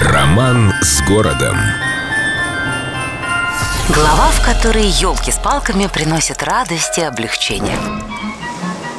Роман 0.00 0.72
с 0.80 1.02
городом. 1.08 1.56
Глава, 3.88 4.28
в 4.28 4.44
которой 4.44 4.86
елки 4.86 5.32
с 5.32 5.38
палками 5.38 5.88
приносят 5.88 6.44
радость 6.44 6.98
и 6.98 7.02
облегчение. 7.02 7.76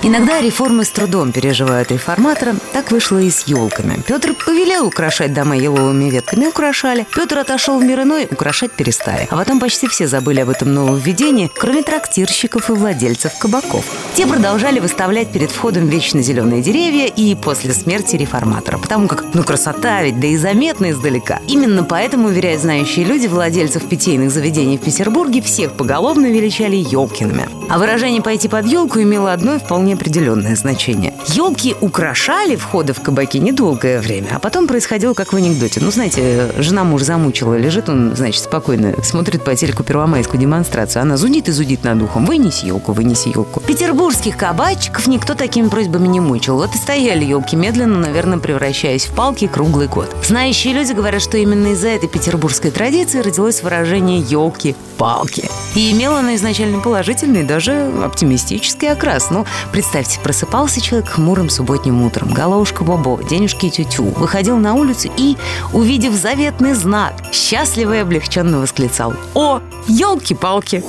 Иногда 0.10 0.42
реформы 0.42 0.86
с 0.86 0.90
трудом 0.90 1.32
переживают 1.32 1.92
реформатора. 1.92 2.56
Так 2.74 2.90
вышло 2.90 3.20
и 3.20 3.30
с 3.30 3.44
елками. 3.44 4.02
Петр 4.08 4.34
повелел 4.34 4.88
украшать 4.88 5.36
дома 5.36 5.56
еловыми 5.56 6.10
ветками, 6.10 6.48
украшали. 6.48 7.06
Петр 7.14 7.38
отошел 7.38 7.80
в 7.80 7.84
мир 7.84 8.02
иной, 8.02 8.28
украшать 8.32 8.72
перестали. 8.72 9.28
А 9.30 9.38
потом 9.38 9.60
почти 9.60 9.88
все 9.88 10.08
забыли 10.08 10.40
об 10.40 10.50
этом 10.50 10.74
нововведении, 10.74 11.52
кроме 11.56 11.84
трактирщиков 11.84 12.72
и 12.72 12.74
владельцев 12.74 13.38
кабаков. 13.38 13.86
Те 14.16 14.26
продолжали 14.26 14.80
выставлять 14.80 15.32
перед 15.32 15.52
входом 15.52 15.88
вечно 15.88 16.24
зеленые 16.24 16.64
деревья 16.64 17.06
и 17.06 17.36
после 17.36 17.76
смерти 17.76 18.16
реформатора. 18.16 18.80
Потому 18.80 19.08
как, 19.08 19.26
ну, 19.36 19.44
красота 19.44 20.02
ведь, 20.02 20.20
да 20.20 20.26
и 20.26 20.38
заметно 20.38 20.90
издалека. 20.90 21.40
Именно 21.48 21.84
поэтому, 21.84 22.30
уверяют 22.30 22.64
знающие 22.64 23.06
люди, 23.06 23.28
владельцев 23.28 23.88
питейных 23.88 24.32
заведений 24.32 24.80
в 24.80 24.82
Петербурге 24.82 25.44
всех 25.44 25.74
поголовно 25.74 26.26
величали 26.26 26.78
елкиными. 26.78 27.48
А 27.70 27.78
выражение 27.78 28.24
«пойти 28.24 28.48
под 28.48 28.66
елку» 28.66 29.00
имело 29.00 29.32
одно 29.32 29.60
вполне 29.60 29.99
определенное 30.00 30.56
значение. 30.56 31.14
Елки 31.28 31.76
украшали 31.82 32.56
входы 32.56 32.94
в 32.94 33.02
кабаки 33.02 33.38
недолгое 33.38 34.00
время, 34.00 34.30
а 34.36 34.40
потом 34.40 34.66
происходило 34.66 35.14
как 35.14 35.34
в 35.34 35.36
анекдоте. 35.36 35.82
Ну, 35.82 35.92
знаете, 35.92 36.52
жена 36.58 36.86
муж 36.86 37.02
замучила, 37.02 37.56
лежит 37.56 37.90
он, 37.90 38.16
значит, 38.16 38.42
спокойно 38.44 38.94
смотрит 39.04 39.44
по 39.44 39.54
телеку 39.56 39.84
первомайскую 39.84 40.40
демонстрацию. 40.40 41.02
Она 41.02 41.18
зудит 41.18 41.50
и 41.50 41.52
зудит 41.52 41.84
над 41.84 42.02
ухом. 42.02 42.26
Вынеси 42.26 42.68
елку, 42.68 42.94
вынеси 42.94 43.30
елку. 43.30 43.60
Петербургских 43.60 44.38
кабачиков 44.38 45.06
никто 45.08 45.34
такими 45.34 45.68
просьбами 45.68 46.08
не 46.08 46.22
мучил. 46.22 46.56
Вот 46.56 46.74
и 46.74 46.78
стояли 46.78 47.26
елки 47.26 47.58
медленно, 47.58 48.00
наверное, 48.00 48.38
превращаясь 48.38 49.06
в 49.06 49.14
палки 49.14 49.48
круглый 49.48 49.88
год. 49.88 50.16
Знающие 50.24 50.74
люди 50.74 50.94
говорят, 50.94 51.22
что 51.22 51.38
именно 51.38 51.74
из-за 51.74 51.90
этой 51.90 52.08
петербургской 52.08 52.72
традиции 52.72 53.20
родилось 53.20 53.64
выражение 53.64 54.20
елки-палки. 54.20 55.50
И 55.76 55.92
имело 55.92 56.20
оно 56.20 56.36
изначально 56.36 56.80
положительный, 56.80 57.44
даже 57.44 57.92
оптимистический 58.04 58.92
окрас. 58.92 59.30
Ну, 59.30 59.46
представьте, 59.80 60.20
просыпался 60.20 60.82
человек 60.82 61.08
хмурым 61.08 61.50
субботним 61.50 62.04
утром, 62.04 62.34
головушка 62.34 62.84
бобо, 62.84 63.24
денежки 63.24 63.70
тютю, 63.70 64.04
выходил 64.04 64.58
на 64.58 64.74
улицу 64.74 65.10
и, 65.16 65.38
увидев 65.72 66.12
заветный 66.12 66.74
знак, 66.74 67.14
счастливо 67.32 67.96
и 67.96 68.00
облегченно 68.00 68.60
восклицал 68.60 69.14
«О, 69.34 69.62
елки-палки!» 69.88 70.84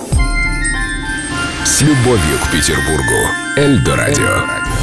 С 1.65 1.83
любовью 1.83 2.37
к 2.43 2.51
Петербургу. 2.51 3.29
Эльдо 3.57 3.95
радио. 3.95 4.80